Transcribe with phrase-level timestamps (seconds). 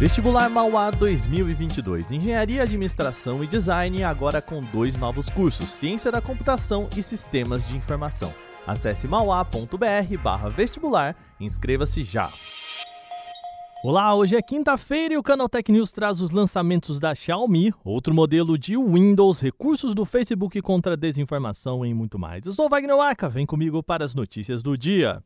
[0.00, 2.12] Vestibular Mauá 2022.
[2.12, 7.76] Engenharia, Administração e Design agora com dois novos cursos: Ciência da Computação e Sistemas de
[7.76, 8.32] Informação.
[8.66, 12.32] Acesse mauá.br/vestibular e inscreva-se já.
[13.84, 18.56] Olá, hoje é quinta-feira e o Canaltech News traz os lançamentos da Xiaomi, outro modelo
[18.56, 22.46] de Windows, recursos do Facebook contra a desinformação e muito mais.
[22.46, 25.22] Eu sou Wagner Waka, vem comigo para as notícias do dia.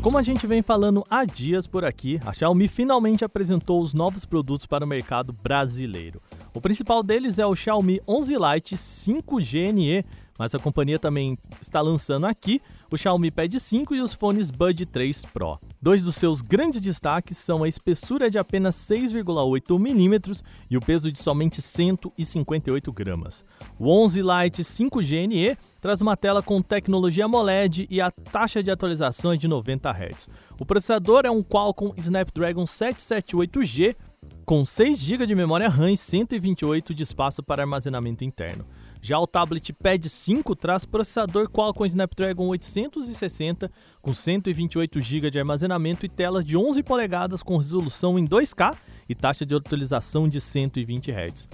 [0.00, 4.24] Como a gente vem falando há dias por aqui, a Xiaomi finalmente apresentou os novos
[4.24, 6.22] produtos para o mercado brasileiro.
[6.54, 10.04] O principal deles é o Xiaomi 11 Lite 5G NE,
[10.38, 14.86] mas a companhia também está lançando aqui o Xiaomi Pad 5 e os fones Bud
[14.86, 15.58] 3 Pro.
[15.82, 21.10] Dois dos seus grandes destaques são a espessura de apenas 6,8 mm e o peso
[21.10, 23.44] de somente 158 gramas.
[23.78, 28.70] O 11 Lite 5G NE traz uma tela com tecnologia AMOLED e a taxa de
[28.70, 30.28] atualização é de 90 Hz.
[30.58, 33.96] O processador é um Qualcomm Snapdragon 778G
[34.44, 38.66] com 6 GB de memória RAM e 128 de espaço para armazenamento interno.
[39.00, 43.70] Já o tablet Pad 5 traz processador Qualcomm Snapdragon 860
[44.02, 48.76] com 128 GB de armazenamento e tela de 11 polegadas com resolução em 2K
[49.08, 51.48] e taxa de atualização de 120 Hz.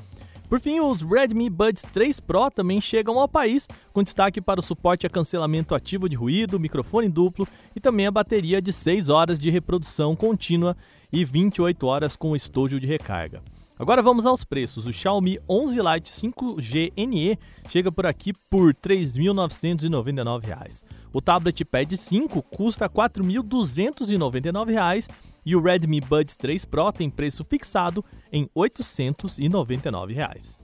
[0.55, 4.62] Por fim, os Redmi Buds 3 Pro também chegam ao país, com destaque para o
[4.62, 9.36] suporte a cancelamento ativo de ruído, microfone duplo e também a bateria de 6 horas
[9.36, 10.77] de reprodução contínua
[11.12, 13.42] e 28 horas com estojo de recarga.
[13.77, 14.86] Agora vamos aos preços.
[14.86, 17.36] O Xiaomi 11 Lite 5G NE
[17.68, 20.84] chega por aqui por R$ 3.999.
[21.12, 25.08] O tablet Pad 5 custa R$ 4.299
[25.44, 30.58] e o Redmi Buds 3 Pro tem preço fixado em 899 reais.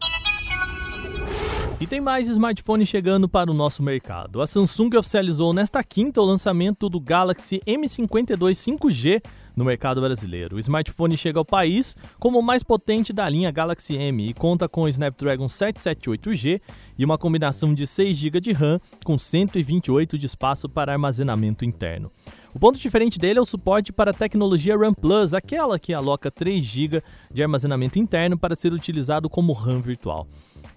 [1.81, 4.43] E tem mais smartphones chegando para o nosso mercado.
[4.43, 9.23] A Samsung oficializou nesta quinta o lançamento do Galaxy M52 5G
[9.57, 10.57] no mercado brasileiro.
[10.57, 14.69] O smartphone chega ao país como o mais potente da linha Galaxy M e conta
[14.69, 16.61] com o Snapdragon 778G
[16.99, 22.13] e uma combinação de 6 GB de RAM com 128 de espaço para armazenamento interno.
[22.53, 26.31] O ponto diferente dele é o suporte para a tecnologia RAM Plus, aquela que aloca
[26.31, 27.03] 3 GB
[27.33, 30.27] de armazenamento interno para ser utilizado como RAM virtual.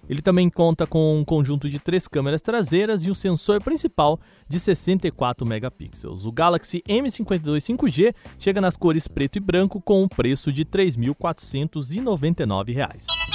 [0.08, 4.60] Ele também conta com um conjunto de três câmeras traseiras e um sensor principal de
[4.60, 6.26] 64 megapixels.
[6.26, 10.68] O Galaxy M52 5G chega nas cores preto e branco com um preço de R$
[10.68, 13.33] 3.499.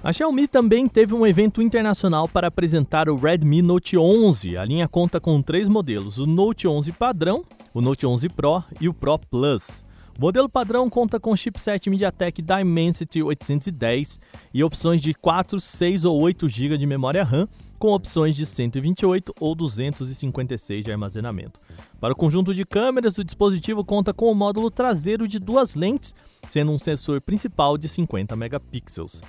[0.00, 4.56] A Xiaomi também teve um evento internacional para apresentar o Redmi Note 11.
[4.56, 7.44] A linha conta com três modelos: o Note 11 padrão,
[7.74, 9.84] o Note 11 Pro e o Pro Plus.
[10.16, 14.20] O modelo padrão conta com chipset MediaTek Dimensity 810
[14.54, 19.34] e opções de 4, 6 ou 8 GB de memória RAM, com opções de 128
[19.40, 21.60] ou 256 de armazenamento.
[22.00, 26.14] Para o conjunto de câmeras, o dispositivo conta com o módulo traseiro de duas lentes,
[26.48, 29.20] sendo um sensor principal de 50 megapixels.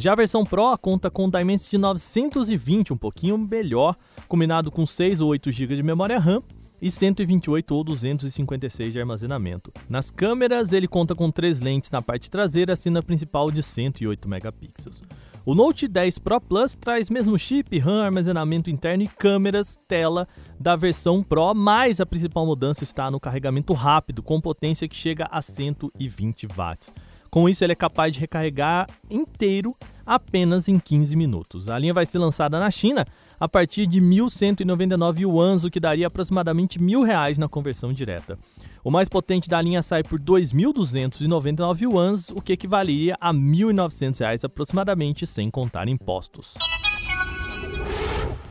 [0.00, 3.96] Já a versão Pro conta com Dimensity 920, um pouquinho melhor,
[4.28, 6.40] combinado com 6 ou 8 GB de memória RAM
[6.80, 9.72] e 128 ou 256 de armazenamento.
[9.88, 14.28] Nas câmeras, ele conta com três lentes na parte traseira, sendo a principal de 108
[14.28, 15.02] megapixels.
[15.44, 20.28] O Note 10 Pro Plus traz mesmo chip, RAM, armazenamento interno e câmeras, tela
[20.60, 25.26] da versão Pro, mas a principal mudança está no carregamento rápido, com potência que chega
[25.28, 26.92] a 120 watts.
[27.30, 29.74] Com isso, ele é capaz de recarregar inteiro
[30.06, 31.68] apenas em 15 minutos.
[31.68, 33.06] A linha vai ser lançada na China
[33.38, 38.38] a partir de 1.199 yuans, o que daria aproximadamente R$ reais na conversão direta.
[38.82, 44.44] O mais potente da linha sai por 2.299 yuans, o que equivaleria a R$ 1.900
[44.44, 46.54] aproximadamente, sem contar impostos.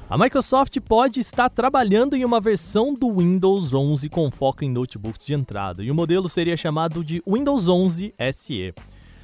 [0.09, 5.25] A Microsoft pode estar trabalhando em uma versão do Windows 11 com foco em notebooks
[5.25, 8.73] de entrada, e o modelo seria chamado de Windows 11 SE.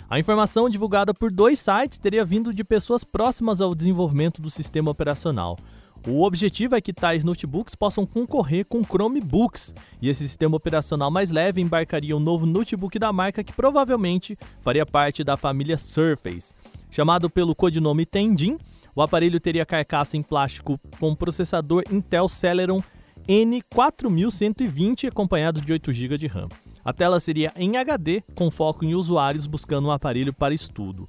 [0.09, 4.91] A informação divulgada por dois sites teria vindo de pessoas próximas ao desenvolvimento do sistema
[4.91, 5.57] operacional.
[6.05, 11.31] O objetivo é que tais notebooks possam concorrer com Chromebooks, e esse sistema operacional mais
[11.31, 16.53] leve embarcaria um novo notebook da marca que provavelmente faria parte da família Surface.
[16.91, 18.57] Chamado pelo codinome Tendin,
[18.95, 22.81] o aparelho teria carcaça em plástico com processador Intel Celeron
[23.27, 26.49] N4120 acompanhado de 8 GB de RAM.
[26.83, 31.07] A tela seria em HD, com foco em usuários buscando um aparelho para estudo.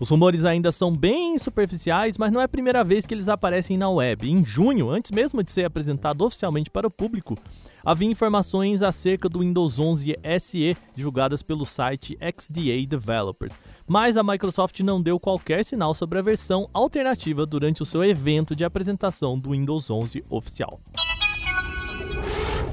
[0.00, 3.78] Os rumores ainda são bem superficiais, mas não é a primeira vez que eles aparecem
[3.78, 4.28] na web.
[4.28, 7.38] Em junho, antes mesmo de ser apresentado oficialmente para o público,
[7.84, 14.78] havia informações acerca do Windows 11 SE divulgadas pelo site XDA Developers, mas a Microsoft
[14.80, 19.50] não deu qualquer sinal sobre a versão alternativa durante o seu evento de apresentação do
[19.50, 20.80] Windows 11 oficial.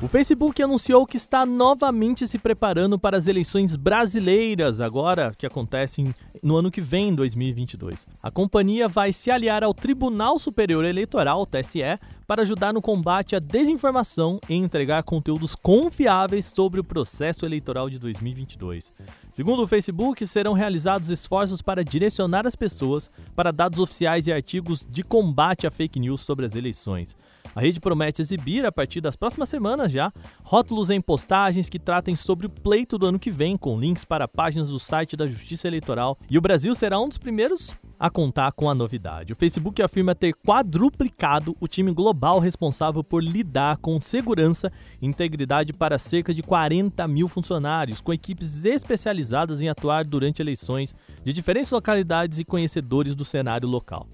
[0.02, 6.16] O Facebook anunciou que está novamente se preparando para as eleições brasileiras, agora que acontecem
[6.42, 8.08] no ano que vem, 2022.
[8.24, 13.40] A companhia vai se aliar ao Tribunal Superior Eleitoral, TSE, para ajudar no combate à
[13.40, 18.94] desinformação e entregar conteúdos confiáveis sobre o processo eleitoral de 2022.
[19.34, 24.88] Segundo o Facebook, serão realizados esforços para direcionar as pessoas para dados oficiais e artigos
[24.90, 27.18] de combate a fake news sobre as eleições.
[27.56, 30.12] A rede promete exibir, a partir das próximas semanas já,
[30.44, 34.28] rótulos em postagens que tratem sobre o pleito do ano que vem, com links para
[34.28, 36.18] páginas do site da Justiça Eleitoral.
[36.30, 39.34] E o Brasil será um dos primeiros a contar com a novidade.
[39.34, 45.74] O Facebook afirma ter quadruplicado o time global responsável por lidar com segurança e integridade
[45.74, 51.72] para cerca de 40 mil funcionários, com equipes especializadas em atuar durante eleições de diferentes
[51.72, 54.08] localidades e conhecedores do cenário local.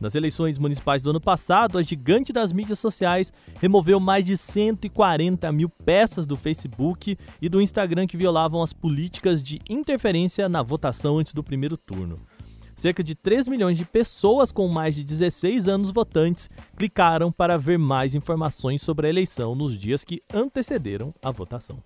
[0.00, 3.30] Nas eleições municipais do ano passado, a gigante das mídias sociais
[3.60, 9.42] removeu mais de 140 mil peças do Facebook e do Instagram que violavam as políticas
[9.42, 12.18] de interferência na votação antes do primeiro turno.
[12.74, 16.48] Cerca de 3 milhões de pessoas com mais de 16 anos votantes
[16.78, 21.76] clicaram para ver mais informações sobre a eleição nos dias que antecederam a votação.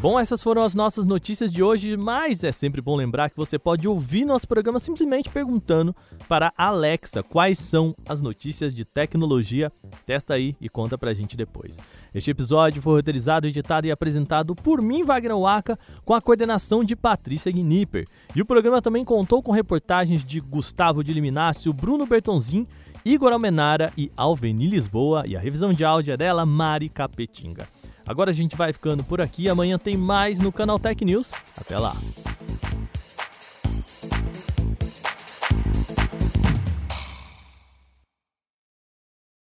[0.00, 3.58] Bom, essas foram as nossas notícias de hoje, mas é sempre bom lembrar que você
[3.58, 5.94] pode ouvir nosso programa simplesmente perguntando
[6.26, 9.70] para Alexa quais são as notícias de tecnologia.
[10.06, 11.78] Testa aí e conta pra gente depois.
[12.14, 16.96] Este episódio foi roteirizado, editado e apresentado por mim, Wagner Waka, com a coordenação de
[16.96, 18.06] Patrícia Gnipper.
[18.34, 22.66] E o programa também contou com reportagens de Gustavo de Liminácio, Bruno Bertonzin,
[23.04, 27.68] Igor Almenara e Alveni Lisboa, e a revisão de áudio é dela, Mari Capetinga.
[28.10, 29.48] Agora a gente vai ficando por aqui.
[29.48, 31.30] Amanhã tem mais no canal Tech News.
[31.56, 31.94] Até lá!